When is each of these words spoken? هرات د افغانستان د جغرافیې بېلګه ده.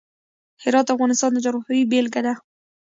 هرات 0.63 0.85
د 0.87 0.89
افغانستان 0.95 1.29
د 1.33 1.37
جغرافیې 1.45 1.89
بېلګه 1.91 2.21
ده. 2.25 2.33